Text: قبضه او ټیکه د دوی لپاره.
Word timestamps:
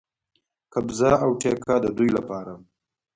قبضه 0.73 1.11
او 1.23 1.29
ټیکه 1.41 1.75
د 1.83 1.85
دوی 1.97 2.09
لپاره. 2.17 2.53